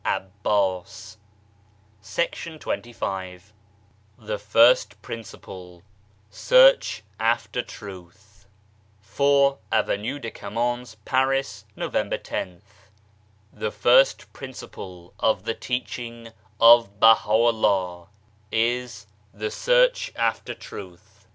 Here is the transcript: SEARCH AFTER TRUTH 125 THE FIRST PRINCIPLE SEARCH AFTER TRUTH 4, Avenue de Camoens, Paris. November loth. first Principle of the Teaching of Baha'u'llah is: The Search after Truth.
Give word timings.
SEARCH 0.03 0.29
AFTER 0.43 0.81
TRUTH 0.81 2.57
125 2.65 3.53
THE 4.17 4.39
FIRST 4.39 4.99
PRINCIPLE 5.03 5.83
SEARCH 6.31 7.03
AFTER 7.19 7.61
TRUTH 7.61 8.47
4, 9.01 9.59
Avenue 9.71 10.17
de 10.17 10.31
Camoens, 10.31 10.97
Paris. 11.05 11.65
November 11.75 12.17
loth. 12.31 12.89
first 13.75 14.33
Principle 14.33 15.13
of 15.19 15.43
the 15.43 15.53
Teaching 15.53 16.29
of 16.59 16.99
Baha'u'llah 16.99 18.07
is: 18.51 19.05
The 19.31 19.51
Search 19.51 20.11
after 20.15 20.55
Truth. 20.55 21.27